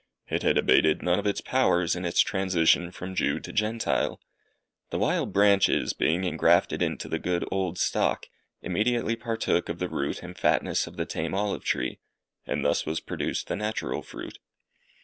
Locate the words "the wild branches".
4.89-5.93